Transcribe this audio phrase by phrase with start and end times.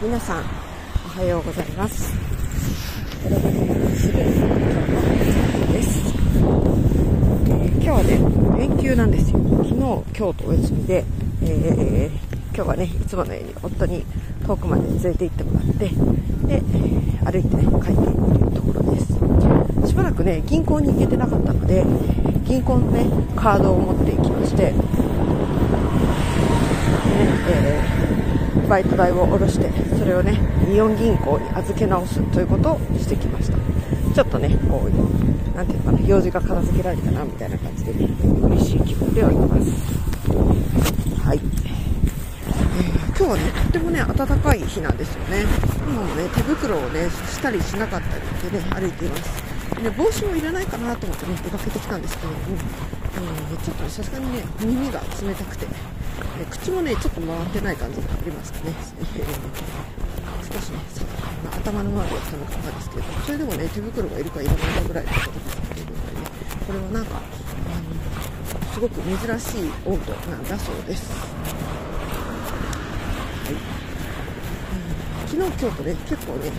[0.00, 0.44] 皆さん
[1.06, 2.12] おはようございます。
[3.20, 4.24] 選ばれのシルエ
[5.72, 6.14] です、
[7.50, 8.20] え、今日はね
[8.60, 9.40] 連休なんですよ。
[9.40, 11.04] 昨日今日とお休みで、
[11.42, 14.06] えー、今日はねいつものように夫に
[14.46, 15.90] 遠くまで連れて行ってもらってで、
[17.24, 19.18] 歩いて、ね、帰っていくというところです。
[19.88, 21.84] しばらくね銀行に行けてなかったので
[22.44, 23.04] 銀行のね
[23.34, 24.74] カードを持っていきまして、ね
[27.48, 28.07] えー
[28.68, 30.38] バイト代を下ろしてそれをね
[30.70, 33.56] イオン銀行に預け直すということをしてきました。
[34.14, 38.08] ちょっとねこう何ていうかな用事が片付けられたなみたいな感じでね
[38.42, 39.70] 嬉しい気分ではいます。
[41.22, 45.44] はい、えー、今日はねとってもね暖かい日なんですよね。
[45.86, 49.82] 今もね手袋をねしたりしなかったりでね歩いています。
[49.82, 55.66] で帽子もいらないかなと思ってね出かけてきたんですけど、うんえー、ちょっとさすがにね耳が冷たくて
[56.40, 58.72] え口もねちょっと回ってない感じがありますかね、
[59.16, 60.78] えー、少しね、
[61.44, 65.98] まあ、頭の周りは寒かったですけどそれでもね手袋がいるかいらないかぐらいのことですけどね。
[66.66, 71.16] これはなんかあのすごく珍しい温度なんだそうです、は
[73.50, 73.52] い。
[73.52, 73.56] う
[75.24, 76.52] ん、昨日今日とね結構ね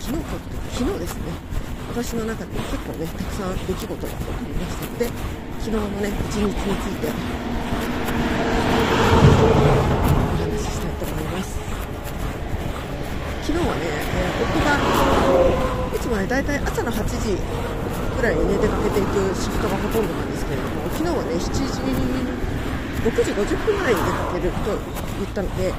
[0.00, 0.40] 昨日今日と
[0.72, 1.60] 昨日ですね。
[1.90, 5.10] 私の中で結構ねたくさん出来事が起こりましたので
[5.58, 7.08] 昨日のね一日について
[9.42, 9.48] お
[10.38, 11.58] 話ししたいと思います
[13.42, 14.46] 昨日はね、えー、
[15.98, 17.38] 夫もね大体朝の8時
[18.16, 21.70] ぐらいにね出かけていくシフトがほとんどなんですけれども昨日はね7時
[23.00, 24.78] 6時50分ぐらいに出かけると
[25.22, 25.72] 言ったので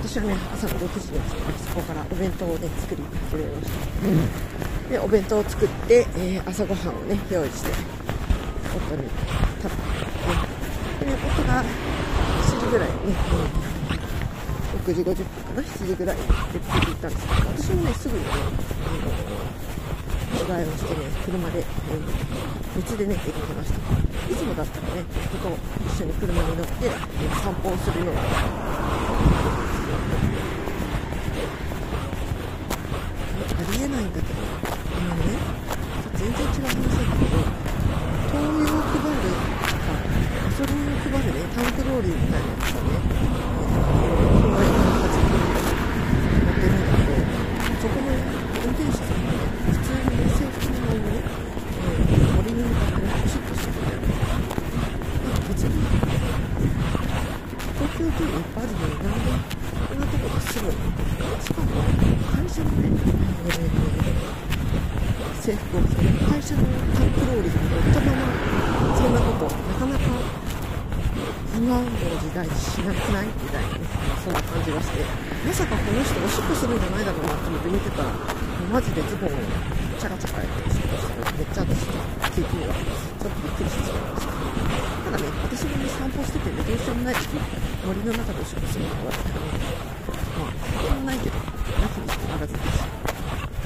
[0.00, 4.10] 私はね朝の6時に起きてそこからお弁当をね作り始めました、う
[4.86, 7.70] ん、でお弁当を作って、えー、朝ごはんをね用意して
[8.72, 9.02] 夫に
[9.60, 9.82] 食べ
[11.02, 13.16] て、ね、で夫が7時ぐらいにね、
[14.86, 16.22] 6時50分な、7時ぐらいに
[16.52, 18.30] 出て行ったんですけど、私もね、すぐにね、
[20.32, 21.64] 着替えをしてね、車で、え、
[22.80, 23.78] 道でね、出かけました。
[24.32, 25.04] いつもだったらね、
[25.42, 26.90] ここ一緒に車に乗って、え
[27.42, 28.24] 散歩をするのが、あ
[33.76, 34.40] りえないんだけど、
[34.96, 35.20] 今ね、
[36.14, 37.36] 全然違う話だけど、
[38.32, 40.00] 灯油を配るか、
[40.44, 44.31] ガソリンを配るね、タンクローリーみたいな
[47.82, 49.34] そこで運転手さんが
[49.66, 54.06] 普通に制服の上に、えー、森に向かって走ってしまって、
[55.26, 55.82] ま、別に
[57.74, 59.34] 東京といいっぱいあるのになんで
[59.82, 61.74] こんなところでしかも
[62.30, 62.86] 会社のね、
[63.50, 63.66] え、
[65.42, 66.62] 制服を着て会社の
[66.94, 68.30] タンクローリーに乗ったまま
[68.94, 70.06] そんなことなかなか
[71.56, 73.91] 今の時代しなくないみたいな
[74.22, 75.32] そんな感じがして。
[75.42, 78.14] まさかこの人おしっこするんじゃないだろうなと思って見てたら
[78.70, 79.42] マジでズボンを
[79.98, 81.98] チャカチャカやっておしっこしたらめっちゃ私の
[82.30, 84.30] 経験がちょっとびっくりしてしまいました
[85.02, 87.26] ただね私もね散歩しててねどうしようもない時
[87.82, 89.18] 森の中でおしっこするのはま
[90.46, 92.86] あそんなないけどなきにしてならずです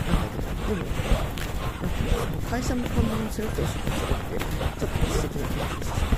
[0.08, 0.88] なんだけどでも
[2.48, 6.15] 会社もこんなに背負ってお仕事するってちょっと素敵な気がしました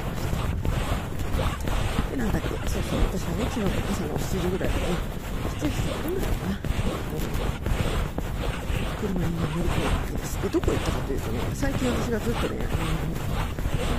[2.18, 2.48] なんだっけ？
[2.68, 3.00] そうそう。
[3.14, 4.98] 私はね昨日の朝の7時ぐらいでね。
[5.54, 5.70] 7時
[6.02, 6.58] 半ぐらいかな？
[8.98, 10.42] 車に乗り込むわけです。
[10.42, 12.82] でどこ行ったかというとね最近私がずっとねあの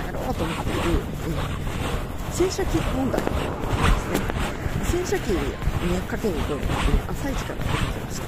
[0.06, 1.00] やろうと思っている、
[1.32, 3.32] え洗車機問題です
[4.12, 4.20] ね。
[4.84, 5.40] 洗車機に、
[5.92, 6.66] ね、かけに行くのに
[7.08, 8.26] 朝一から出てきました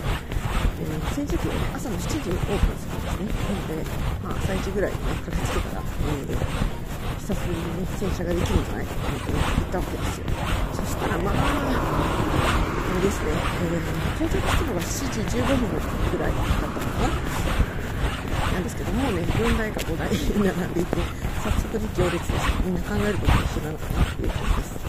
[0.81, 3.27] えー、洗車機を、ね、朝の7時にオープンするんですね。
[3.43, 3.85] なので、
[4.23, 6.82] まあ、朝一ぐらいに、ね、駆けつけたら、えー、
[7.23, 10.27] 久しぶりに、ね、洗車ができるんじゃないかと思って、行ったわけですよ。
[10.75, 11.39] そしたら、まあ、あ
[12.99, 17.15] れですね、えー、到着するのが7時15分ぐらいだったのかな。
[18.51, 20.99] なんですけどもうね、4台か5台並んでいて、
[21.47, 22.51] 早速に行列です。
[22.67, 24.83] みんな考えることが一緒なのかなっていう感じです。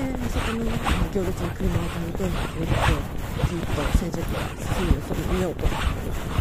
[0.00, 5.68] で、そこに、行列に車を止めて、えー、とじっと先生が水をそれ見ようと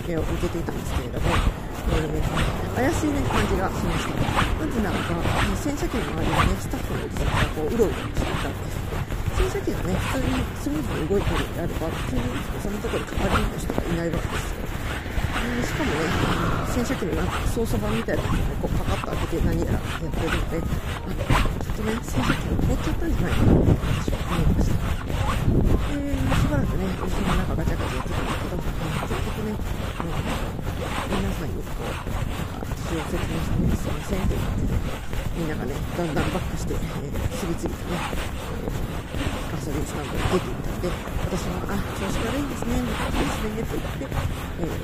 [0.08, 4.16] 目を向けていたんですけれども、えー、怪しい、ね、感じがしました
[4.60, 5.24] なぜならば
[5.56, 7.26] 洗車機の周りがねスタッフのおじさん。
[7.26, 8.54] がこううろうろしていたん。
[8.54, 8.80] です
[9.40, 12.22] 洗車機がね普通にスムーズに動いているのであれば普通に
[12.62, 14.60] そのところに代わりの人がいないわけですよ
[15.40, 16.04] でしかもね
[16.70, 17.28] 洗車機のなん。
[17.28, 21.10] か操作盤みたいなのを、ね、こうパカッと開けて何やらやってるのであ
[21.60, 23.10] きっとね洗車機が凍っちゃったん。
[23.10, 24.80] じゃないかなと私は思いました
[26.50, 28.26] ばらくね、お店の中ガチャガチャやってたん。
[28.26, 29.54] ですけど、結局ね、
[31.80, 34.76] こう、なんか事情を説明してね、すいませんって言ってね、
[35.40, 36.84] みんながね、だんだんバックして、えー、
[37.40, 38.90] 次々とね、えー
[39.50, 40.94] ガソリンスタンドに出ていったので、
[41.26, 44.78] 私は、あ、調子悪いんですね、もうですね、と言って、えー、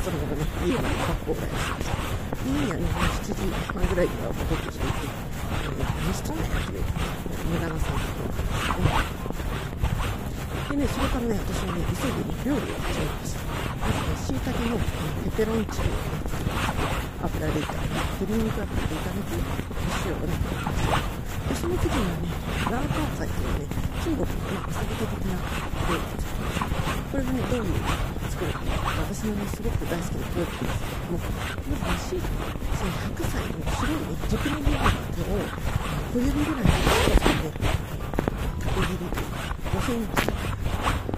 [0.00, 1.92] その後ね、家まで学校ぐらいしました。
[2.46, 3.44] 家にはね、7時
[3.74, 8.26] 半ぐらいには戻ってきていて、えー、何しとんねんって、無駄な散歩
[10.70, 13.45] でね、それからね、私はね、急いでね、料理を始めました。
[14.26, 15.94] まずね、椎茸のペペロンチーノ、
[17.22, 19.54] 油で炒めて、鶏肉油で炒めてお、
[20.06, 20.34] 塩をね、
[21.46, 22.34] で、その次にはね、
[22.66, 23.70] ラーター菜っていうね、
[24.02, 25.38] 中国のね、お酒的な
[25.86, 26.34] 料理です。
[27.06, 27.78] これがね、どういう
[28.30, 28.58] 作るか、
[29.06, 32.26] 私のね、すごく大好きな料理ですけども、まずね、椎茸、
[32.74, 35.46] その白菜の白いね、熟の部分を
[36.10, 37.54] 小指ぐらいの太さで、
[38.58, 40.34] 角切りというか、5センチ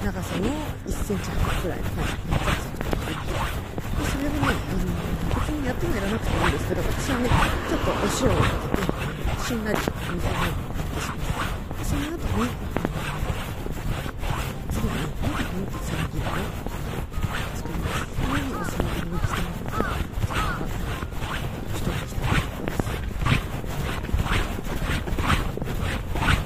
[0.05, 0.45] 長さの
[0.87, 4.51] 1センチ幅くらいの感じでザクザクと切ってでそれをね、あの
[5.39, 7.31] 別にやってもやらなくてもいいんですけど私はね
[7.71, 8.91] ちょっとお塩をかけて
[9.47, 12.51] しんなり水にってしますその後に
[14.75, 16.35] 次はねネギと千切りを
[17.55, 19.87] 作りますネギを千切りにしたものと
[21.77, 22.91] 一口大です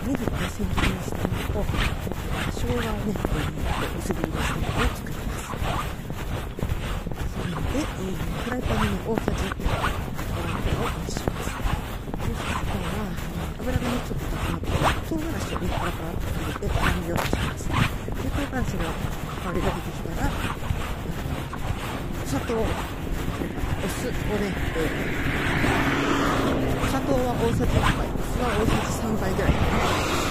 [0.04, 1.72] ネギを千切りにしたものと
[2.52, 3.16] 生姜をね、
[3.98, 5.32] 薄切りにしたものを作りま
[5.96, 6.01] す。
[7.72, 8.12] で、えー、
[8.44, 9.96] フライパンに大さじ1杯
[10.52, 11.56] 油を熱します。
[12.20, 12.76] で、そしたら、
[13.60, 14.68] 油がね、ちょっと高まって、
[15.08, 17.68] 唐辛子をね、パラパラっと入れて、香りを出します。
[17.68, 17.74] で、
[18.28, 18.92] 唐辛子の
[19.40, 20.28] 香りが出てきたら、
[22.20, 22.68] お砂糖、お
[23.88, 30.22] 酢をね、えー、砂糖は大さじ1杯、お酢は大さじ3杯ぐらいかな。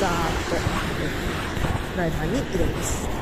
[0.00, 0.14] ザーッ
[0.48, 1.08] とえ
[1.92, 3.19] フライパンに入れます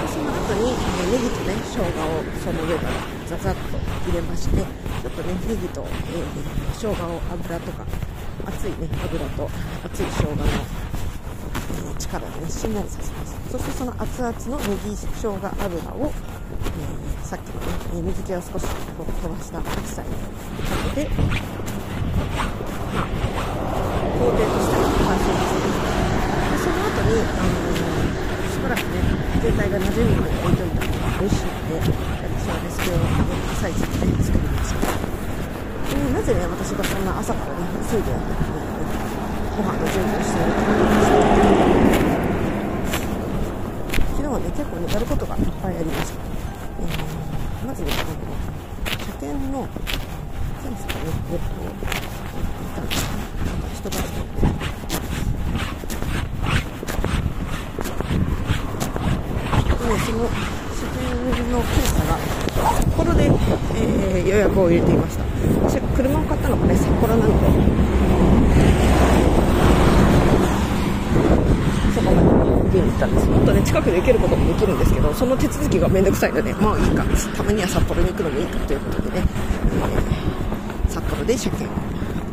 [0.00, 0.72] でその後に
[1.12, 2.92] ネギとね生姜をその上から
[3.26, 6.26] ザザッと入れましてちょっとねネギと、えー、
[6.74, 7.84] 生姜を油とか
[8.46, 9.50] 熱いね油と
[9.84, 17.48] 熱い生姜の、えー、力でねしんなりさせますそしてその熱々のネギ生姜油を、えー、さっき
[17.94, 20.24] のね水気を少し飛ばした白菜にか
[20.94, 21.10] けて
[24.20, 27.69] 工程としては完成ですその後に、あの
[29.40, 33.00] くね全体が馴染むまで置いといた方が美味しいので私はねそれを
[33.52, 33.84] 朝一で、
[34.22, 34.80] 作りました
[35.90, 37.60] でなぜね私がそんな朝からね
[37.90, 38.18] 急いで、ね、
[39.56, 41.20] ご飯の準備をしているかといますと
[44.16, 46.20] 昨日はね結構ねやることがいっぱいありました、
[46.80, 48.28] えー、まずねこの
[48.98, 49.68] 車検の
[50.62, 53.08] 検査のねネットを行ったんです
[53.80, 54.60] 人たちとね
[59.90, 60.22] ね、その
[60.70, 62.16] 自分の検査が
[62.76, 65.24] 札幌で、えー、予約を入れていました。
[65.66, 67.46] 私は車を買ったのがね札幌なので。
[71.90, 72.28] そこまで
[72.70, 73.26] 受けに行ったんです。
[73.26, 77.04] もっとね近くで受けることもできるんですけどその手続きがめんどくさいのでまあいいか。
[77.36, 81.68] たまには札幌に行くのもいいかということでね、えー、札幌で車検を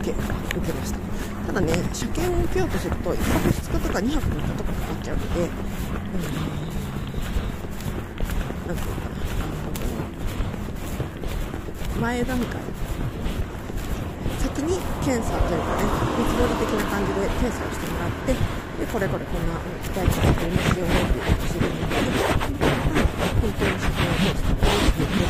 [0.01, 0.17] 受け
[0.57, 0.99] 受けました。
[1.47, 5.49] ただね車検を受けようとすると1泊2日とか2泊3日とかかかっちゃうので、うん
[8.67, 9.15] なんていうかな
[11.99, 12.61] 前段階
[14.39, 15.83] 先に検査というかね
[16.17, 19.57] 見積もり的な感じで検査をしてもらってでこれこれこんな
[19.95, 21.97] 大事なっていますよねっていうことを知るので
[23.41, 25.25] 本当に車検を通したらっていうね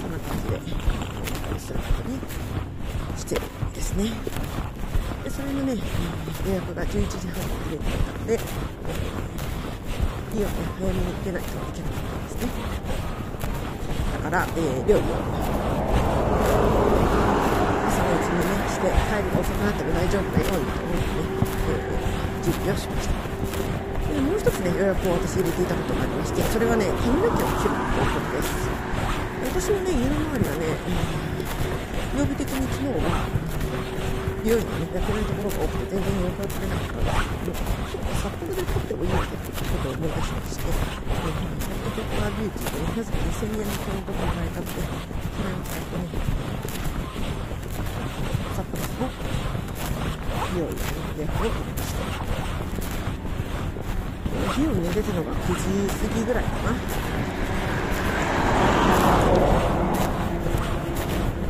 [0.00, 0.54] そんな感じで
[1.54, 2.22] おすることに
[3.18, 4.14] してですね。
[5.24, 8.38] でそれのね予約が11時半に入れていたので、
[10.32, 12.85] 日をね早めに出ないといけなかったんですね。
[14.26, 15.14] から、えー、料理を。
[17.86, 21.30] 朝のうちにねして帰りが遅くなっても大丈夫なようにと思ってね、
[21.70, 23.14] えー、準備をしました。
[23.14, 28.66] でもう一つね予約を私入れていたことがありましてそれはね髪の毛を切るということです
[29.46, 33.12] 私のね家の周りはね、えー、曜日的に昨日は
[34.42, 46.04] 美容院のね、やってないところが多くて全然予約が取れなかったんですけど、札幌で撮ってもいいのかっていうことを思い出しまして、えー、ペッパービーティーでね、なぜか2000円のポイントがもらえたので、それを使ってね、
[48.52, 49.08] 札幌の
[50.52, 50.84] 美容院の
[51.16, 52.04] 予約を入れました。
[54.58, 56.76] 美容院に出てのが9時過ぎぐらいかな。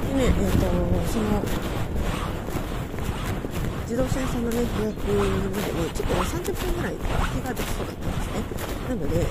[0.06, 0.70] でね、えっ、ー、と、
[1.10, 1.42] その、
[3.82, 8.38] 自動車屋さんのね、予約までに、ちょっと、30分ぐらい空きができそうだったんですね。
[8.88, 9.26] なので、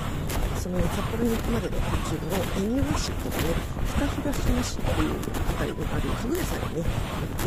[0.66, 3.54] その札幌に行くまでの途中の恵庭市とかね、
[3.86, 6.90] 北東島市っていう辺りにある家具屋さんにね、行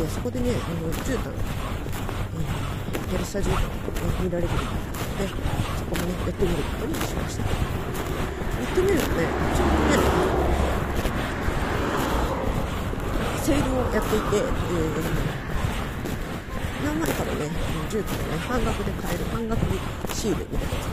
[0.00, 1.36] て、そこでね、あの、絨毯、えー
[3.12, 3.60] ペルシャ絨毯を、ね、
[4.24, 5.28] 見られるみたいなので
[5.76, 10.00] そこもねやってみることにしましたやってみるとねちょっとね
[13.42, 15.40] セールをやっていて、えー
[16.82, 17.50] 何枚かのね、
[17.90, 19.60] 絨毯をね、半額で買える半額
[20.14, 20.89] シールみたいなやつ、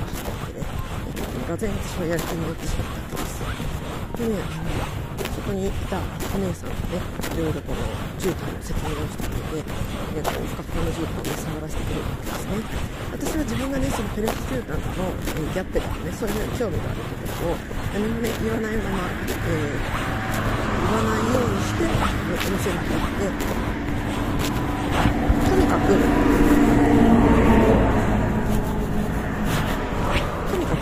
[1.48, 3.40] がぜんとそれやる気になってしまったわけです。
[4.20, 4.36] でね、
[5.32, 7.80] そこにいたお姉さんがね、いろいろこの
[8.20, 12.60] 絨毯の説明をしてくれて、ね、こうふかふかの絨毯を触らせてくれるわけですね。
[13.16, 17.56] 私は自分がね、そのペレス絨毯の、えー、ギャッペとかね、そういう興味があるとことを
[17.96, 19.80] 何もね、言わないまま、えー、
[20.84, 21.96] 言わないようにして、ね、
[22.28, 23.32] お店に入って、
[25.48, 26.67] とにかく、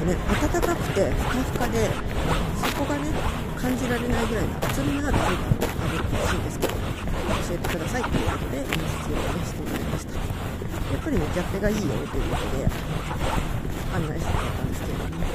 [0.06, 1.90] ね、暖かくて、ふかふかで、
[2.62, 3.10] そこがね、
[3.58, 10.14] 感じられないぐらいの厚みのある空間があるらしいんですけど、教えてくださいということで、面接を、ね、してもらいました。
[10.14, 12.70] やっぱりね、ギャップがいいよということで、
[13.98, 15.26] 案内してもらったんですけれども、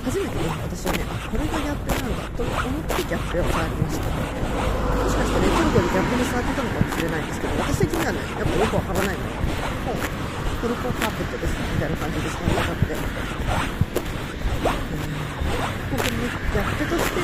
[0.00, 4.08] 初めてね、私はね、あ、これがギャップなんだと思ってギャップを触りました。
[4.16, 9.36] もしかしてね、トルコで逆に触ってたのかもしれないんですけど、私的にはね、やっぱよくわからないので、
[10.56, 12.96] トルコカーペットですみたいな感じで触ったので、
[16.26, 17.20] ギャップとして、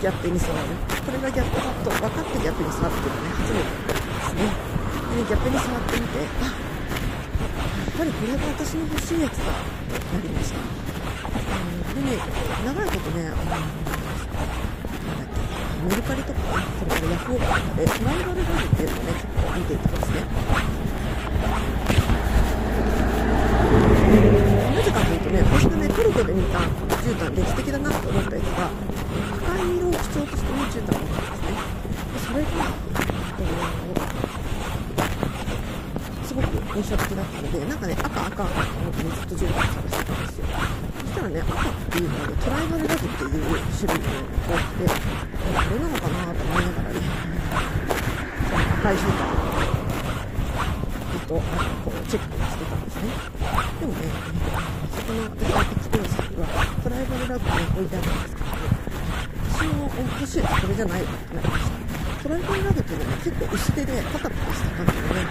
[0.00, 0.64] ギャップに触る。
[1.04, 4.48] これがギャップだと分かってギャップに触っていうのね、初めてですね。
[5.16, 9.52] で、ギャップに触ってみて、あ、やっぱりこれが私の欲しいやつだ、と
[10.16, 10.56] なりました。
[10.56, 12.24] うん、でね、
[12.64, 13.86] 長いことね、あの
[15.86, 16.40] メルカリとか、
[16.78, 20.24] それからヤフオクとかで、トライバルブグっていうのをね、結構見ていたんですね。
[24.76, 28.70] なぜかというとね、私がね、トルコで見た絨毯で素敵だなと思ったやつが、
[29.36, 31.60] 赤い色を基調としたね、絨毯だったんですね。
[32.12, 32.48] でそれが、
[36.24, 38.48] すごく印象的だったので、なんかね、赤赤と思
[38.88, 40.46] ってね、ずっと絨毯探してたんですよ。
[40.46, 43.44] そしたらね、赤っていうのはね、トライバルラグっていう
[43.76, 44.96] 種類の多くて、こ
[45.68, 47.00] れなのかなと思いながらね、
[48.80, 49.44] 赤い絨毯を
[51.12, 51.42] ずっとこ
[51.92, 53.45] うチェックしてたんですね。
[53.80, 54.08] でもね、
[54.96, 56.48] そこの私が適当室には
[56.82, 58.48] トライバルラグが置いてあるんですけど、
[59.52, 61.76] 私の欲しいはこれじゃないわってなりました。
[62.24, 65.28] トライバルラグっていうのは結構薄手でパタパタした感じのね、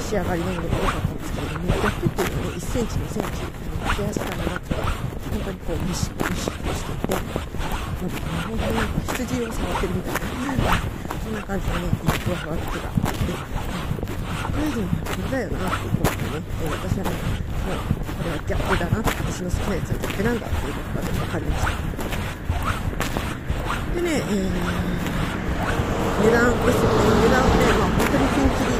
[0.00, 8.86] 仕上がりのものが多かったんですけれども、逆っていうのはね、1センチ、2センチ、毛足感がなくて、本当にこう、ミシッミシッとしていて、なんか本当に
[9.18, 10.78] 羊を触ってるみたいな、
[11.18, 13.34] そんな感じでね、ふわふわってがあって、
[15.30, 17.86] だよなっていうことでね、え、私はね、もう
[18.18, 21.70] これはギャップだなって、私の好きなやつはギャップなんだっていうことがね、分かりました。
[23.94, 24.50] でね、えー、
[26.24, 28.74] 値段ですよね、値段はね、まあ本当にピンキリ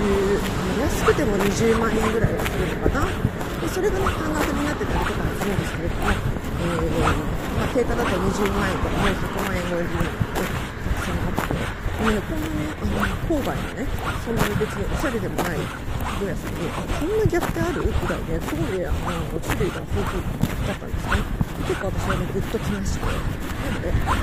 [0.00, 3.06] 10、安くても20万円ぐらいはするのかな。
[3.60, 10.59] でそれがね、半額になってたりとかするんですけれども、えーまあ、定価だと20万円とかもう100万円超えるのがたくさんあって、
[12.00, 12.96] ね、こんなね、あの
[13.28, 13.86] 郊外のね、
[14.24, 15.58] そんなに別におしゃれでもない
[16.16, 20.22] 服屋さんに、あ、こんなギャップあるぐらいね、すごいね、あの種類が豊富
[20.66, 21.22] だったんですね。
[21.68, 24.16] 結構私はね、グッときまして、なので、あ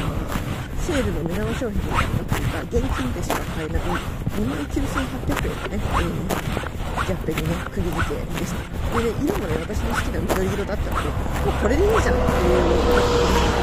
[0.00, 0.18] の
[0.80, 6.68] セールの目玉商品になっていた現金でしか買えない2万9800円でね、えー
[7.08, 8.98] ギャッペにね、釘付けでした。
[8.98, 13.57] でね、色もね、私の好きな緑色だったので、もうこれでいいじゃんっていう。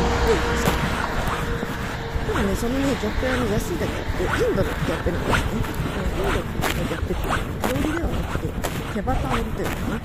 [2.56, 5.60] ね、そのね、ギャッペはね、安いだけあって、インドのギャッペなんですね。
[5.60, 5.68] イン
[6.16, 8.48] ドのギャッペっていうのは、料理ではなくて、
[8.96, 10.00] 手バタールというかな。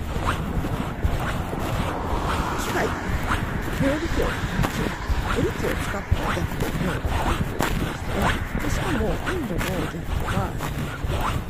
[2.59, 4.35] 機械、料理機を、料
[5.39, 7.39] 理機を使ったギャッペなのかな。
[8.61, 10.51] でしかも、インドのギャップは、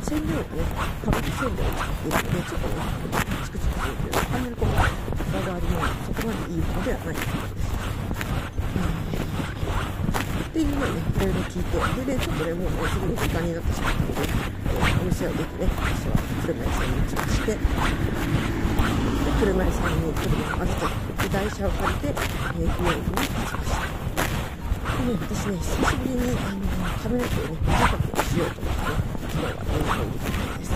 [0.05, 0.61] 染料をね、
[1.01, 2.77] 化学染料を使っているので、ちょっとね、
[3.41, 7.60] チクチクするというか、あんまりこう、こだわりもそこまでいいものではないです。
[10.51, 14.27] っていうのをね、いろいろ聞いて、でね、ちょっとね、もう、すぐに時間になってしまったので、
[14.99, 17.63] お店を出てね、私は車屋さんに行きまして、で
[19.39, 20.27] 車屋さんに車
[20.59, 23.87] を預けて、台車を借りて、えー、美容院に立ちました。
[24.91, 26.67] でね、私ね、久しぶりにあの
[26.99, 28.91] 髪の毛をね、短くしようと思って、
[29.31, 30.75] 昨日はね、日本に来たんです。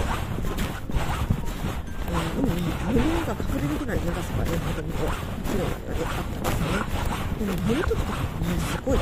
[2.08, 2.64] えー、でもね、
[2.96, 5.12] 耳が隠れるぐらい長さがね、子供の
[5.44, 6.80] 昨日まではね、あったんですね。
[7.36, 8.98] でも寝るときとかもね、すごい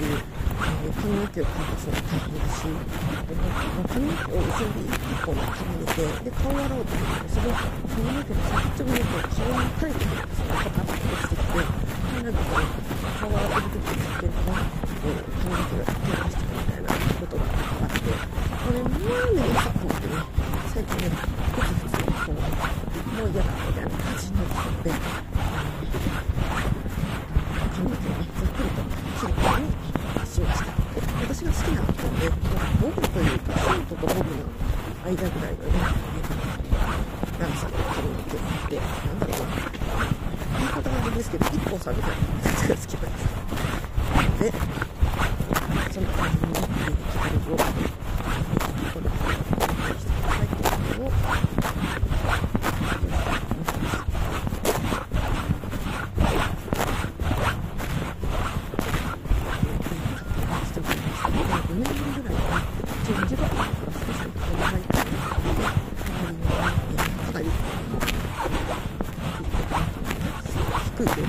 [0.00, 11.60] っ、えー、髪の毛をカットするの大変だし、ま、髪の毛を後ろに1本束ねて、で、顔を洗おうと思って、その髪の毛の先っちょのやつを顔に垂れて、そのパタッと落ちてきて、
[12.10, 12.72] みんかこう、
[13.20, 20.24] 顔を洗ってる時にしてるから、髪の毛が手を出してくみたいなことがあって、これ、もうね、さっきってね、
[20.70, 21.12] 最近ね、
[21.50, 22.48] コツコツこう、
[23.10, 25.20] もう嫌だみたいな感じになってたので、
[31.40, 32.28] 私が好きなのはね、
[32.82, 34.24] 僕というか、ショートと僕の
[35.06, 36.36] 間ぐらいのね、なんか
[37.38, 38.82] 長さの髪の毛って、な
[39.12, 39.56] んだろうな、
[40.58, 42.16] 言い方があれですけど、一本さんみたいな
[42.46, 44.52] やつが好きなんですよ。
[44.52, 44.89] ね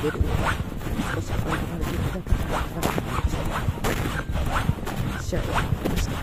[0.01, 0.33] 低いレベルの
[1.13, 2.65] 少し上げられていただけたら、
[5.21, 6.17] 試合をしました。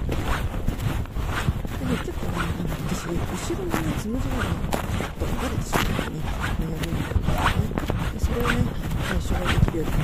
[0.98, 2.42] でね、結構ね、
[2.90, 3.14] 私、後
[3.54, 6.18] ろのね、つむじがね、ちょっと流れてしまってね、
[6.58, 7.70] 悩みみたいですね。
[8.14, 8.66] でそれをね、
[9.08, 9.94] 解消ができるように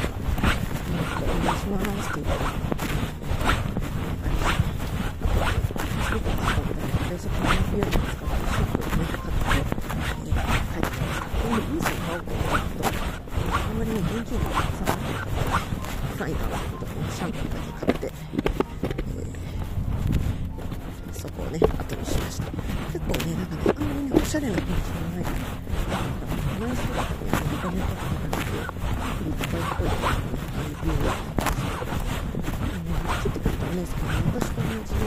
[0.94, 2.62] なったら、お願いしますっていうことで、
[6.04, 6.30] すごく
[7.10, 10.38] で、そこに冬に使ってショップをね、買って、えー、
[10.70, 11.26] 帰ってきました。
[11.34, 12.94] でも、ニュースを買おうと思ったけど、
[13.54, 22.44] あんまりね、現金が下がってるから、いなということで、ね、シャンプーだけ買って、えー、そこをね、後にしました。
[22.92, 26.24] 結構ね、なんかね、あんまりね、おしゃれな感じじゃないから、なんか、
[26.54, 31.02] フランスとかね、アメリカの方とかなくて、フリップっぽいですね、ああいう美容
[33.22, 35.04] 切ってくれたお姉さんが私と同じで、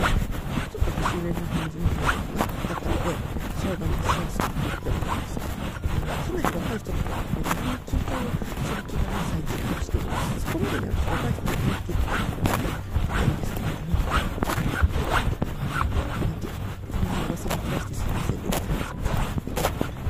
[0.97, 3.15] 年上な感じの人だったので、
[3.57, 5.37] 商売もしやすくなっております。
[5.37, 5.41] か
[6.33, 10.45] なり若い人とか、自分の金塊をする気が、最近しています。
[10.45, 11.57] そこまでね、若い人ね、
[11.87, 13.73] 結構多いんですけどね。
[17.29, 18.69] 噂が出してすみませんでした。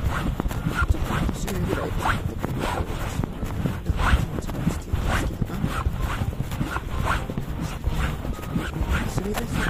[0.08, 3.16] ちょっと年上ぐらいですね、特に多いです。
[3.84, 5.72] だから気持ちがして好きだな。
[9.08, 9.66] それですね。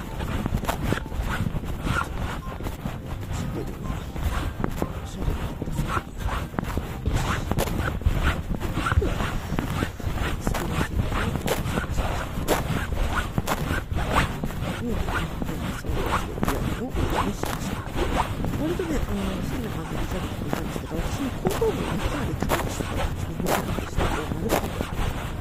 [18.60, 23.38] 割とね、あの、好きな感じで喋っていたんですけど、私の後頭部がかなり高くしてたんですね。
[23.38, 24.66] 高くしてて、丸くて、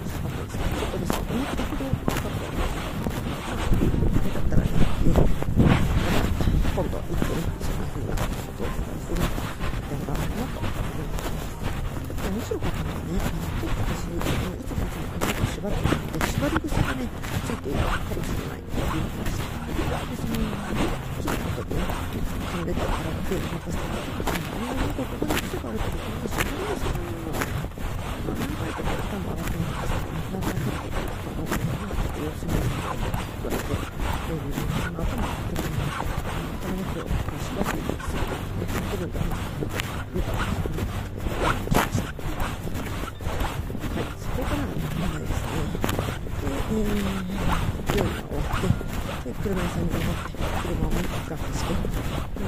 [0.07, 0.61] したかったですね。
[0.77, 2.81] ちょっとですね、思ったほど高かったんですね。
[4.27, 5.25] だったらね、えー、
[6.75, 9.25] 今度行ってね、そんな風なことをですね、
[9.87, 10.85] やらなと思いま
[12.17, 12.26] す。
[12.37, 19.49] 面白かったのはね、あの、結構私、いつもいつも髪の毛縛ってるので、縛り癖がね、ついているかもしれないので、言ってました。
[19.97, 20.37] で、その、
[21.17, 23.89] 切ることで、そのレッドから手を任せて
[24.53, 27.17] あんまりここに癖があるけど、これ知らないですよね。
[28.21, 35.89] ま、何回か頭洗ってないんですけど、何回かってことを、なんかちょっと様子見てみたいな言われて、えー、その頭を当ててみて、
[36.53, 38.21] 頭の毛を縛っていくすぐ、
[38.69, 39.25] その部分だけ、
[40.13, 40.37] 見たら、
[41.87, 42.41] しました。
[43.87, 44.81] はい、そこからの問
[45.13, 45.57] 題ですね。
[46.37, 48.67] で、えー、料理が終わって、
[49.27, 52.41] で車屋さんに乗って車をねピックアップして、え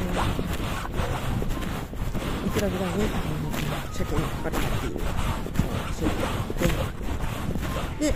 [2.43, 3.05] ー、いくらぐらいね
[3.91, 6.67] 車検がかかるかっていうのを教えてもらって
[7.99, 8.11] で、え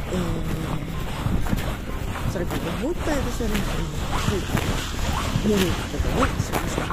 [2.28, 2.96] ー、それからねもう
[3.44, 3.92] 一回私はね
[4.24, 4.80] スーパーの
[5.44, 6.88] メニューとかねしました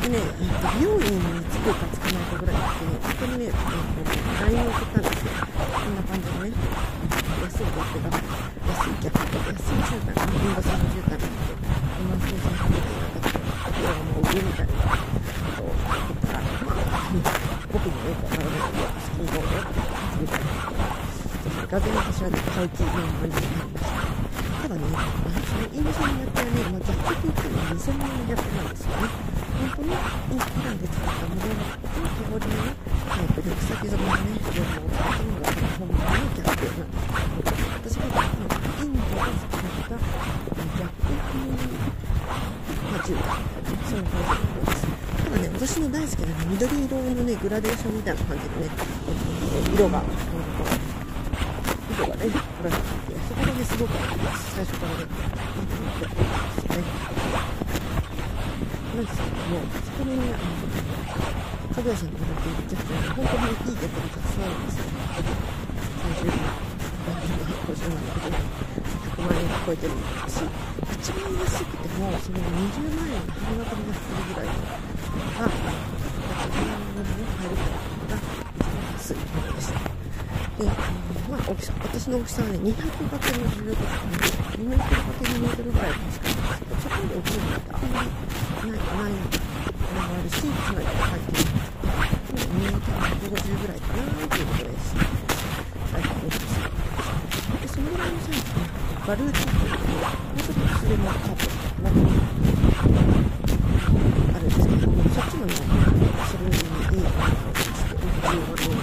[0.00, 5.32] でね、えー、と美容院に着くか着かないかぐらいってね、そこにね、えー、LINE を送ったんですよ。
[5.34, 6.56] こんな感じでね、
[7.44, 11.52] 安い客が、安い客と安い絨毯が、インド産の絨毯があって、
[12.00, 14.88] 今生産されてなかったこれはもう上みたいなこ
[15.52, 16.88] とを言ったら、まあ、
[17.72, 20.88] 僕にもよくわからないけど、好きにどうぞってみたいなこと
[21.60, 23.83] で、がぜん私はね、買う気満々になりま
[24.64, 24.74] た。
[24.74, 25.12] だね、まあ、の
[25.72, 29.12] インド産のやつはね、まあ、逆的っていうのは偽物の逆なんですよね。
[29.54, 32.72] 本当にインスタンで作ったモデルの通りのね、
[33.04, 36.88] タイプで草木染めのね、色を使ったのが本物の逆なんですけど。
[37.84, 40.00] 私がインドが好きだった
[40.80, 41.44] 逆風
[42.84, 44.88] まあ、10代みたいな、そういう感じのです。
[45.24, 48.72] ただね、私の大好きな、ね、緑色のね、グラデーションみたいな感じでね、
[49.74, 50.02] 色が、
[51.98, 56.86] 色がね、これがついて、そこがね、すごく最初からね、いいと思ってね。
[58.94, 60.70] なんですけども、そこにね、あの、
[61.74, 64.86] かぐやさんの方って言っちゃって、本当にいい曲がたくさんあるんですよ。
[66.14, 66.54] 30万。
[67.64, 68.38] 50万、100
[69.18, 70.46] 万円超えてるし、
[70.94, 74.78] 一番安くても、その20万円の半額になってるぐらいのが、
[75.34, 78.22] 100万円でね、買えるからが
[78.54, 80.03] 一番安いものでした。
[80.58, 83.38] で、まあ、大きさ、私の大きさはね、200×20 とかね、
[84.54, 88.08] 200×2 メートルぐらいしかないんですけど、そこまで大きいのってあんまり
[88.64, 89.44] ないないの
[89.94, 91.54] もあるしかなり高いっていう
[92.54, 94.94] 2 150ぐらいかなということです。
[95.94, 96.54] はい、大きいです
[97.60, 98.64] でそのぐらいのサイズね
[99.06, 101.46] バルーチっていうのはもうちょっと薄手のカート
[101.82, 101.90] な
[104.34, 108.80] あるんですけどもそっちのねそれにいい感じして15度に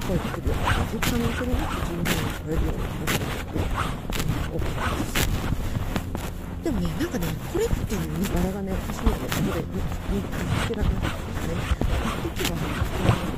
[0.00, 3.28] 超えてくるような感じ可能性なく15度に超えるような感じで
[4.48, 5.22] 多くなります
[6.62, 8.00] でもね、なんかね、これっていう
[8.32, 8.62] バ
[9.02, 11.58] ラがね、私のね、ここで見つけられなかったですね。
[12.22, 12.56] 一時は、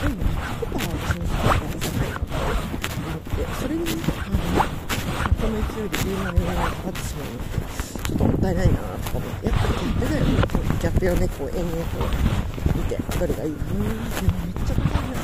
[0.00, 2.44] でもね、100%私の好きなバラじゃなと
[3.00, 4.38] 思って、それに、あの、
[5.30, 7.64] この勢いで10万円がかかってしまうのって、
[8.04, 10.36] ちょっともったいないなとか思って、やっぱりギャップだよね、
[10.80, 13.96] ギャップをね、こう延々こう見て、どれがいいかなめっ
[14.66, 15.20] ちゃかかるな。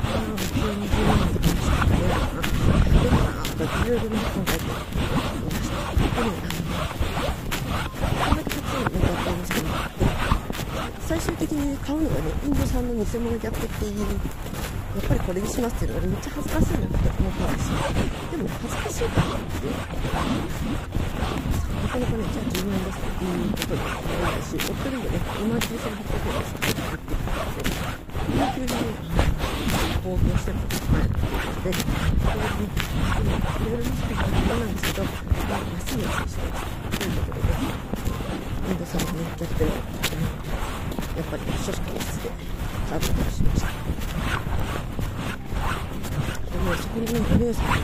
[0.00, 2.89] あ普通に10万円で
[3.60, 5.84] といろいろね、考えてみました。
[5.92, 6.32] でも、あの、
[8.00, 9.90] こんだけたくさんのネタっていうのは、
[11.00, 14.06] 最終的に買うのがね、インド産の偽物逆っていう、や
[15.04, 17.76] っぱりこれにしますっていうのがめっちゃ恥ずかしいなって思ったんですよ。
[18.30, 19.68] でも、恥ずかしいからって。
[21.80, 23.92] なかなかね、じゃあ10万円ですっていうことにな
[24.24, 26.72] らないし、夫にもね、今9800円ですって
[28.30, 29.19] 言ってくれて、
[30.10, 30.58] 緊急にね、公表しても
[30.90, 37.48] 前のことで、これに、いろいろ見てもらったなんですけど、まあ、安い安いしてというところで、
[38.70, 39.74] インドさんのね、逆転を、や
[40.42, 42.30] っぱり書士官室で
[42.88, 43.66] 買うことにしました。
[46.50, 47.82] でも、そこにね、お姉さんがね、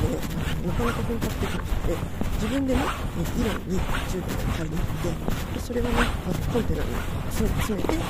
[0.66, 5.90] なかなか本格的な人で、自分でね、イランに中古を買いに行って、でそれをね、
[6.52, 6.88] コンテナに
[7.32, 8.00] 詰めて、売っ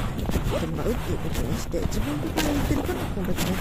[0.60, 3.54] てもらうっていうことにして、自分で買いに行ってるから、こんだけね、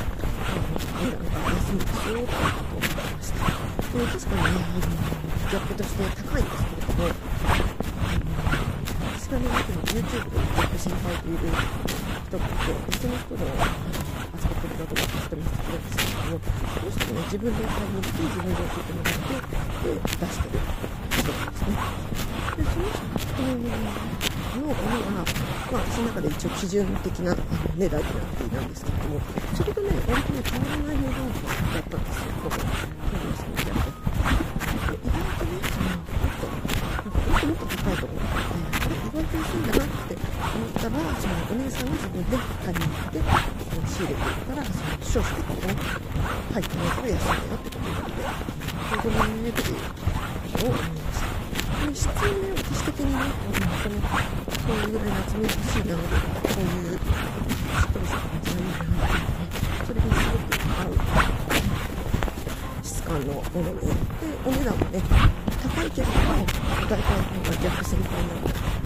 [1.02, 3.46] 値段が安いですよということ思ってました。
[3.46, 7.14] で確かにね、あのギャップとして高いんですけれども、
[9.14, 13.46] 私がね、YouTube でギャップ心配という人がいて、その人の
[14.66, 16.50] あそここれだとかっても言ってるんですけども、ど
[16.88, 19.38] うしてもね、自分で買いに行って、自分で教えてもらって、
[19.86, 20.60] で、出してる
[21.16, 21.78] 人なんですね。
[22.56, 23.70] で、その人のも
[24.66, 25.30] のが、まあ、
[25.74, 27.36] 私の中で一応基準的な
[27.76, 29.22] 値段になっていたんですけれども、
[29.54, 33.94] それとね、割とね、変わらない値段だったんですよ、ここ、本屋さんであって。
[34.96, 43.55] 意外とね、そのもっと、なんかもっともっと高いと思って、あれ、意外と安いんだなって思ったら、そのお姉さんが自分で買いに行って、
[43.96, 45.80] 仕入れていったら、その商品がね、
[46.52, 48.12] 入ってないから安いんだよってことなって、
[48.92, 51.32] 本当にね、というを思いました。
[51.96, 54.08] 質ね、私的にね、本当にこ
[54.68, 56.02] ういうぐらい夏目欲しいな、こ
[56.58, 59.48] ういうしっとりした感じがいいなっていうね、
[59.88, 61.00] それにすごく合う
[62.84, 63.94] 質感のもので、で、
[64.46, 65.00] お値段もね、
[65.66, 68.38] 高いけど、大体のが逆先輩な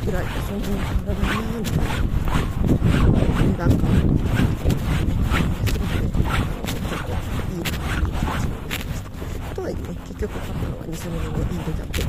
[0.06, 1.92] ぐらい、そんなに変わらないな、みたいな
[3.44, 3.80] 値段感、
[5.66, 8.56] すごくね、ちょっといいなっていう感じになりました。
[9.56, 12.08] とはいえね、結局買ったのは偽物のインドキャップで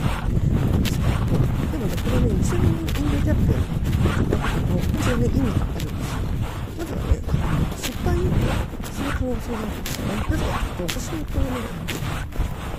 [0.87, 1.35] すけど、
[1.71, 6.23] でもね、これね、偽物のインドキャップも一応ね、意味があるんですよ。
[6.79, 7.19] まずはね、
[7.77, 8.15] 失敗
[8.87, 10.15] する可能性があるんですよね。
[10.31, 11.59] なぜかというと、私のこのね、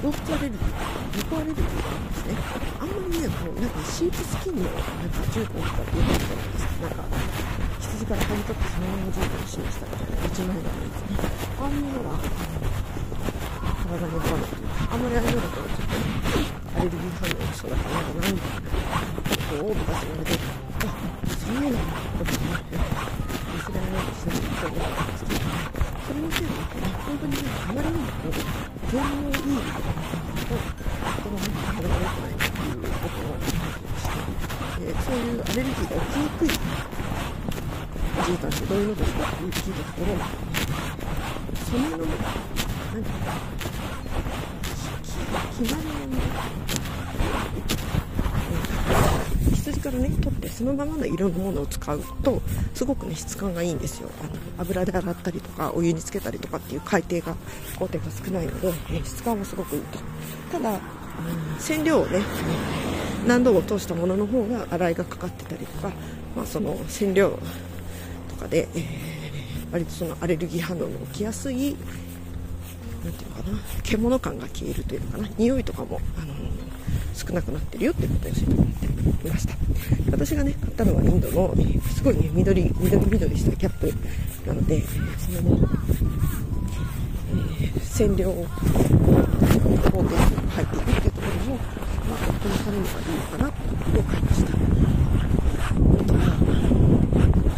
[0.01, 2.39] 動物アレルギー、猫アレルギーなんですね。
[2.79, 4.73] あんまりね、こう、なんかシープスキンの、なん
[5.11, 6.87] か重工とかってよくあるじゃないですか。
[6.87, 7.03] なんか、
[7.79, 11.19] 羊から剥ぎ取ってそのまま重工にしましたみたいな、うちの間がいいですね。
[11.59, 12.15] ああいうのが、
[13.81, 15.99] 体に合わないというか、あんまりあれだとちょっと、
[16.71, 20.39] アレルギー反応しそうだからなんかないみたいなことを昔言われて、
[20.79, 20.95] あ、
[21.27, 21.83] そういうの
[22.15, 22.79] こと思って、
[23.51, 25.51] 見せられないとしないと思ったんですけど、
[26.07, 28.39] それについてね、本当にね、あまりにもこう、
[28.87, 29.99] 低能いいことが
[30.41, 30.90] と、人のね、体が良くな
[31.37, 34.03] いっていうことを思ってまし
[34.77, 36.49] て、でそういうアレルギーが起きにくい
[38.19, 40.07] おじいさんってどういうのですかって聞いたところ、
[41.65, 43.31] そのもの、何て言うか、
[45.57, 46.21] 気軽に
[49.55, 52.41] 羊からね取ってそのままの色のものを使うと
[52.73, 57.35] すごくね質感がいいんですよあの油で洗ったりとかお湯につけたりとかっていう海底が
[57.77, 59.99] 工程が少ないので、ね、質感もすごくいいと
[60.51, 60.79] ただ、
[61.59, 62.21] 染料をね
[63.27, 65.91] 何度も通したものの方が洗いがかかってたりとか、
[66.35, 67.37] まあ、その染料
[68.29, 68.83] とかで、えー、
[69.71, 71.75] 割とそのアレルギー反応の起きやすい
[73.03, 76.33] なんていうのかな獣感が消えるというのかな匂いとかも、あの
[77.13, 78.73] 少なくなってるよってことを教えてもらっ
[79.13, 79.55] ていました。
[80.11, 81.55] 私がね買ったのはインドの、
[81.95, 83.93] すごいね緑緑緑したキャップ
[84.47, 84.81] なので、
[85.17, 85.67] そのね、
[87.61, 88.45] えー、染料を
[89.77, 90.17] 工程に
[90.51, 94.51] 入っていくっていうところも、まあ、夫のためにはいいのかなと思いました。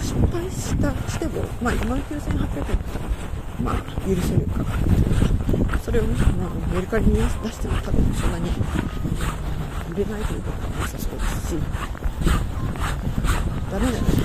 [0.03, 3.05] 失敗したしても、まあ、2万9800円だったら、
[3.61, 3.75] まあ、
[4.07, 4.65] 許せるか
[5.81, 7.21] それをね、まあ、メルカリに出
[7.51, 8.49] しても多分そんなに
[9.91, 11.57] 売れないということはなさそうですし、
[13.71, 14.15] ダメなら、なんと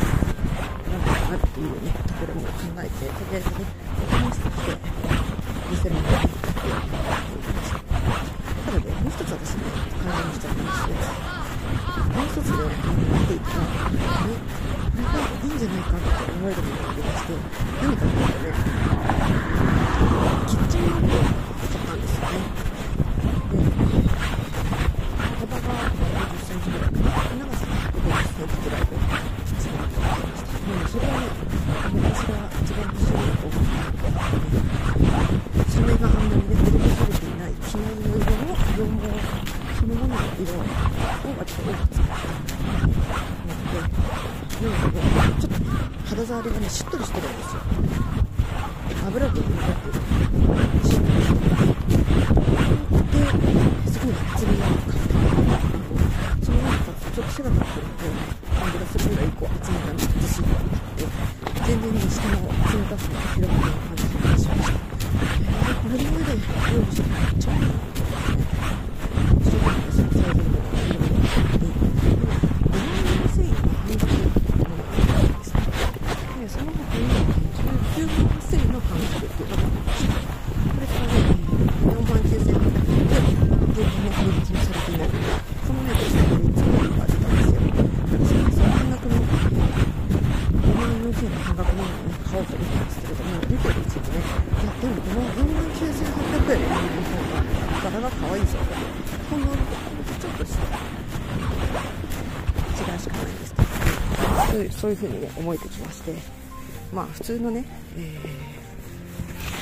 [1.10, 2.48] かなっていうね、ところも考
[2.78, 3.54] えて、とりあえずね、
[3.98, 4.76] お試しして、
[5.70, 7.07] 店の方に行ってみました。
[9.18, 9.66] ただね、もう一つ私ね、
[9.98, 11.10] 感じました話です。
[12.08, 12.62] もう一つね、
[13.08, 17.34] 見ていたら、ね、これがいいんじゃないかって思えるものが出てきて、
[17.82, 18.54] 何かっていうとね、
[20.46, 22.67] キッチンマットを買ったんですよね。
[46.28, 47.62] 触りがねしっとりしてるんですよ。
[49.06, 49.98] 油分が残って
[50.86, 51.54] しっとりしてで
[53.88, 58.04] すごい厚みがある感じそのなんかちょっと背が立ってるので
[58.60, 61.08] 感じがするぐらいこう厚みがずしっとあって
[61.66, 62.52] 全然ね下の冷
[62.84, 68.48] たさが広がるような感じがしました、えー、これまで料理してめっちゃいいなと思って
[69.38, 74.18] 一生懸命サイズのいろいろあって生の繊維が半額
[76.48, 77.08] その他に
[77.98, 80.14] 19万8000の半額っていうのがありました。
[80.16, 81.18] これからね、
[81.84, 85.26] 4万9800円で、現金ね、入金されていないので、
[85.66, 87.60] そのね、ですね、3つのが出たんですよ。
[88.08, 97.44] 私はその半額の、5万4000円の半額のものをね、買おうと思ったんですけれども、見てるうちにね、いや、でもこの4万9800円の方が、
[97.82, 99.08] 柄が可愛いぞと。
[99.28, 99.58] 本物と
[100.18, 100.64] ちょっとした
[102.78, 106.14] 違いしかないんですけそういうふうにね、思えてきまして、
[106.92, 107.64] まあ普通のね、
[107.96, 108.18] え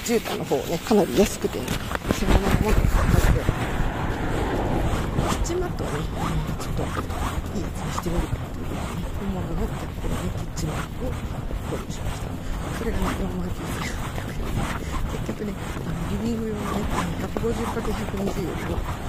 [0.06, 3.42] ー、絨毯の方ね、かなり安くて、そのまま持って買って、
[5.30, 5.92] キッチンマットをね、
[6.60, 8.78] ちょっといいやつにしてみるかというね、
[9.18, 12.30] 本物のキャップのね、キッチンマットを購入しました。
[12.78, 14.46] それがね、4万9800円。
[15.16, 16.86] 結局ね、あのリビング用のね、
[17.34, 19.06] 150×120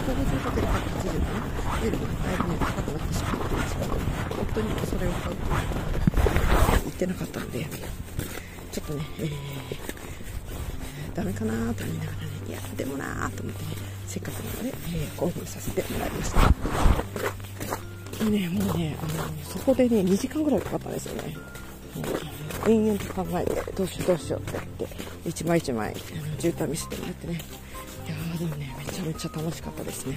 [0.00, 3.88] 150×150 150×180 のね、よりもだいぶね、高くなってしまってるんですけど、
[4.36, 5.42] 本当にそれを買うと
[6.84, 7.66] 言ってなかったので、
[8.72, 9.30] ちょっとね、えー、
[11.14, 13.70] ダメかなと思いながらね、いや、でもなーと思ってね、
[14.06, 16.40] せっかくなので、えー、購入させてもらいました。
[18.24, 19.10] ね、もうね、あの、
[19.44, 21.36] そこでね、2時間ぐらいかかったんですよね。
[22.68, 24.96] 延々と考えて、どうしようどうしようって言って、
[25.28, 25.96] 一枚一枚、あの、
[26.36, 27.40] 絨毯見せてもらってね、
[28.40, 30.16] でもね、めちゃめちゃ楽しかったですね。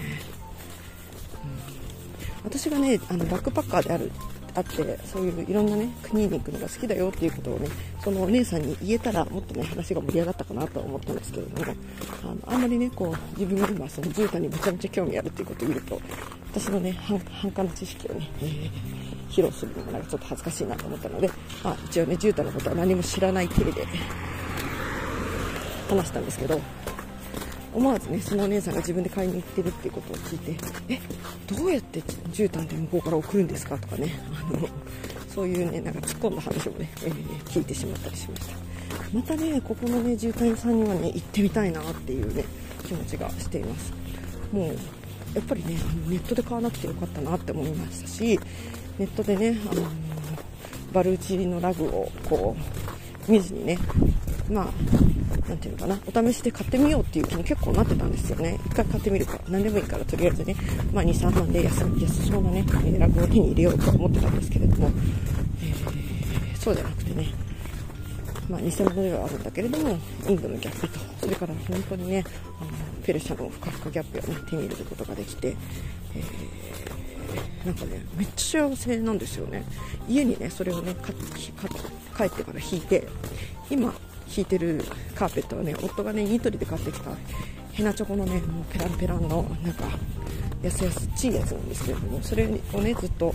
[1.43, 4.09] うん、私がね、あの、バックパッカーである、
[4.55, 7.67] あって、そういういろんなね、国に行くのが好きだよっていうことをね、
[8.01, 11.73] そのお姉さんに言えたら、もっとね、話が盛り上がったかなと思ったんですけれども、
[12.23, 16.01] あの、あんまりね、こう、自分が今、その絨毯にめちゃめちゃ興味あるっていうことを言うと、
[16.53, 17.19] 私のね、反
[17.51, 18.69] 感の知識をね、えー、
[19.29, 21.29] 披露するのもなんかちょっと恥ずかしいなと思ったので、
[21.61, 23.85] まあ、一応ね、絨毯のことは何も知らない体で
[25.89, 26.61] 話したんですけど、
[27.73, 30.55] 思わずね、そのお姉さんが自分で買いに行ってるっていうことを聞いて、
[30.89, 30.99] え、
[31.47, 31.99] どうやって
[32.31, 34.67] 絨毯で向こうから送るんですかとかね、あの、
[35.27, 37.13] そういうね、なんか突っ込んだ話をね、えー、
[37.45, 38.55] 聞いてしまったりしました。
[39.13, 42.45] またね、ここのね、絨毯屋さんにはね、行ってみたいなっていうね、
[42.85, 43.93] 気持ちがしています。
[44.51, 44.77] もう、
[45.33, 48.39] やっぱりねあの、ネットで買わなくてよかったなって思いましたし、
[48.99, 49.81] ネットでね、あの、
[50.93, 52.55] バルーチのラグをこ
[53.27, 53.79] う、見ずにね、
[54.53, 58.59] まあ、なんていうのかな、お試しで買ってみようっていう気に結構なってたんですよね。
[58.67, 60.55] 一回買ってみるか、何でもいいからとりあえずね、
[60.93, 62.65] まあ2、3万で安安そうなね、
[62.99, 64.91] ラグを手に入れようと思ってたんですけれども、
[65.61, 67.27] えー、そうじゃなくてね、
[68.47, 69.97] まあ、偽物ではあるんだけれども、
[70.29, 72.23] インドのギャップと、それから本当にね、
[72.61, 72.71] あの
[73.03, 75.55] ペルシャのふかふかギャップを、ね、手に入れることができて、
[76.15, 79.63] えー、なんかね、めっちゃ幸せなんですよね。
[80.07, 81.11] 家にね、それをね、帰
[82.25, 83.07] ってから引いて、
[83.69, 83.93] 今、
[84.35, 84.83] 引いてる
[85.15, 87.11] カーペットはね、夫がね、ニトリで買ってきた
[87.73, 89.85] ヘナチョコのね、もうペランペランの、なんか、
[90.61, 93.33] やすやすちいやつなんですけれども、それをね、ずっと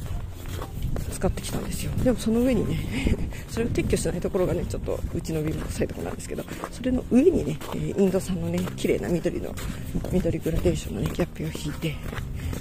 [1.12, 1.92] 使ってきたんですよ。
[2.04, 2.78] でもその上にね、
[3.50, 9.54] それを撤去しないところがね、ちょっとうちのビル臭いところなんですけど、それの上にね、インド産のね、綺麗な緑の、
[10.12, 11.96] 緑グラデーションのね、ギャップを引いて、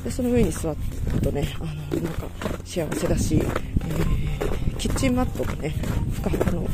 [0.03, 0.77] で、その上に座る
[1.21, 2.27] とね、あの、なんか
[2.65, 5.69] 幸せだし、えーキッチンマットがね
[6.13, 6.67] ふかふかの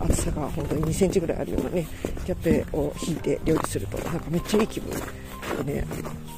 [0.00, 1.86] 厚さが本当に2センチぐらいあるようなね
[2.24, 4.90] キャッペを引いて料理するとなんかめっちゃいい気分
[5.64, 5.86] でね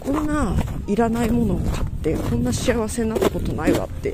[0.01, 0.55] こんな
[0.87, 4.13] いらないものを買ってこんな幸せになったことないわって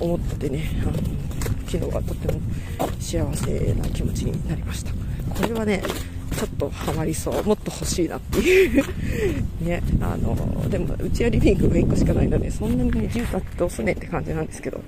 [0.00, 0.92] 思ってねあの
[1.66, 2.40] 昨日はとても
[3.00, 4.92] 幸せな気持ちになりました。
[5.34, 5.82] これはね
[6.42, 7.44] ちょっとハマりそう。
[7.44, 8.84] もっと欲しいなっていう。
[9.64, 14.80] ねあのでもうちはリビングが1個しかないのでそんなにね住宅どうすねって感じなんですけど。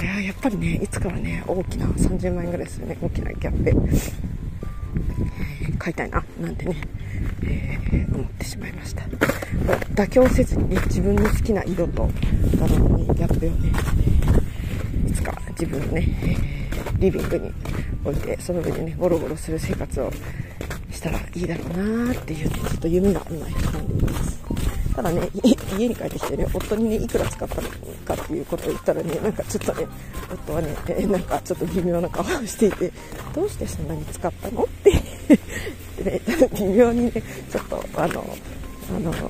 [0.00, 2.96] いややっぱりねいつかはね大きな30万円ぐらいするね。
[3.02, 3.74] 大きなギャッペ
[5.78, 6.76] 買いたいななんてね、
[7.42, 9.02] えー、思ってしまいました。
[9.94, 12.08] 妥協せずにね自分の好きな色と
[12.58, 13.70] 柄にギャッペをね、
[15.06, 16.08] いつか自分のね、
[16.98, 17.52] リビングに
[18.06, 20.10] 置いてその上でねゴロゴロする生活を
[20.98, 24.38] したらいいだろうなーっていうねちょっと夢が今膨らんでいます。
[24.96, 25.30] ただね
[25.76, 27.68] 家に帰ってきてね夫にねいくら使ったの
[28.04, 29.86] かっていうことを言ったらねなんかちょっとね
[30.32, 32.92] 夫はね、え、なんかちょっと微妙な顔をしていて
[33.32, 34.90] どうしてそんなに使ったのって。
[35.98, 36.20] ね、
[36.54, 38.36] 微妙にねちょっとあの
[38.96, 39.28] あのちょ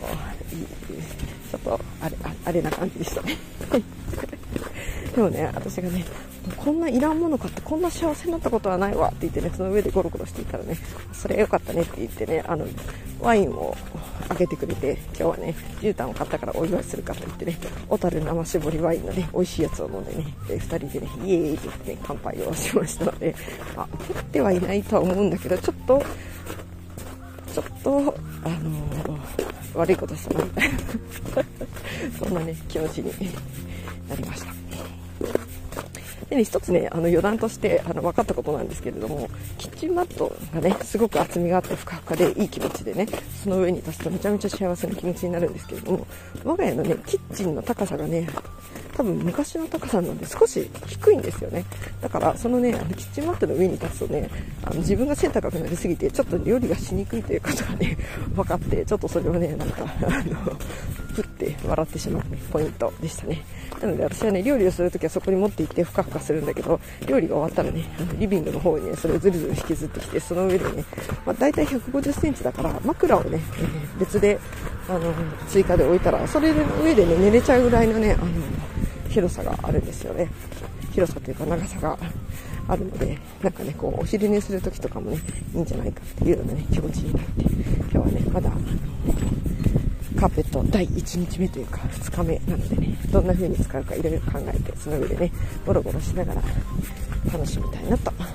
[1.56, 3.36] っとあれあれな感じでしたね。
[5.14, 6.04] でもね私がね
[6.56, 10.76] こんないらんもの買ってこんな幸せになったことはないわって言ってね、その上でゴロゴロしていたらね、
[11.12, 12.66] それ良かったねって言ってね、あの、
[13.20, 13.76] ワインを
[14.28, 17.58] あげてくれて、今日はね、絨毯を買ったからお祝いするかと言ってね、
[17.88, 23.34] 小樽生搾りワインのね、美味しいやつを飲んでね、で2人でね、イエーイって言ってね、乾杯をしましたので、
[23.76, 26.02] まあ、怒ってはいないとは思うんだけど、ちょっと、
[27.54, 29.18] ちょっと、あのー、
[29.74, 30.78] 悪いことしたなみたいな
[32.18, 33.12] そんなね、気持ちに
[34.08, 34.57] なりました。
[36.30, 43.06] でね、一つね、あの余談としてあの分かったことなんですけれども、キッチンマットがね、すごく厚みがあってふかふかでいい気持ちでね、
[43.42, 46.06] その上に立つとめちゃめちゃ幸せな気持ちになるんですけれども、
[46.44, 48.28] 我が家のね、キッチンの高さがね、
[48.98, 51.64] 多分昔の高さなので少し低いんですよね。
[52.00, 54.28] だからそのね、あのキッチンマットの上に立つとね、
[54.64, 57.96] あの自分が背高くなりすぎてちょっと料理がしにくいということがね、
[58.34, 60.56] 分かって、ちょっとそれはね、なんか、あの、
[61.14, 63.44] ふって笑ってしまう、ポイントでしたね。
[63.80, 67.84] なので私はね、料理をするときはそこに持って行ってふかふかするんだけど、料理が終わったらね、
[68.18, 70.84] リビングの方にね、それをずるずる引きずってきて、その上でね、
[71.24, 73.40] まあ、大体150センチだから、枕をね、
[73.98, 74.38] 別で、
[74.88, 75.12] あの、
[75.48, 78.28] 追加で置いたら、それの上でね、寝れちゃうぐらいのね、あの、
[79.08, 80.28] 広さがあるんですよね。
[80.92, 81.98] 広さというか長さが
[82.66, 85.18] あるので、なんかね、こう、お昼寝するときとかもね、
[85.54, 87.44] いいんじゃないかっていうようなね、気持ちになって、
[87.90, 88.50] 今日はね、まだ、
[90.18, 95.32] カーペット第1日目というか2日目なのでね、どんな風に使うかいろいろ考えて、その上でね、
[95.64, 96.42] ゴロゴロしながら
[97.32, 98.28] 楽しみたいなと思っ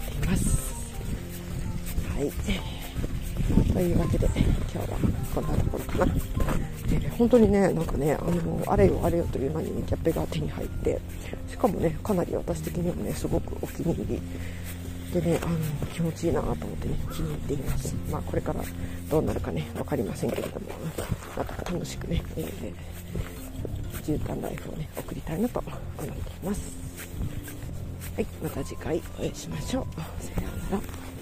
[0.00, 0.74] ています。
[2.08, 3.72] はい。
[3.72, 4.98] というわけで、今日は
[5.32, 6.06] こんなところかな。
[6.06, 11.00] で本当にね、なんかね、あの、あれよあれよという間にね、キャッペが手に入って、
[11.48, 14.20] しかもね、かなり私的にもね、すごくお気に入り
[15.12, 15.56] でね、あの、
[15.92, 17.94] 気持ちいいなと思ってね、気に入っています。
[18.10, 18.62] まあ、これから
[19.10, 20.66] どうなるかね、分かりませんけれども、
[21.36, 26.12] また楽しくね、えー、絨毯ライフをね、送りたいなと思ってい
[26.44, 26.60] ます。
[28.16, 29.84] はい、また次回お会いしましょう。
[30.22, 31.17] さようなら。